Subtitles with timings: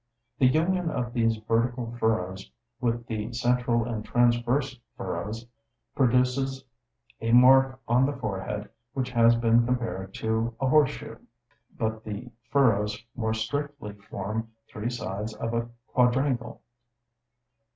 [0.39, 5.45] The union of these vertical furrows with the central and transverse furrows (see
[5.95, 5.97] figs.
[5.97, 6.65] 2 and 3) produces
[7.21, 11.19] a mark on the forehead which has been compared to a horse shoe;
[11.77, 16.61] but the furrows more strictly form three sides of a quadrangle.